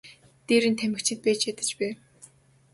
[0.47, 1.95] Дээр нь тамхичид байж ядаж байв.